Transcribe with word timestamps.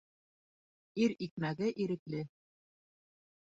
Ир 1.05 1.13
икмәге 1.25 1.69
ирекле 1.85 2.23